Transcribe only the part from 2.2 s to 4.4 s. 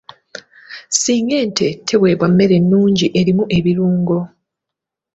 mmere nnungi erimu ebirungo.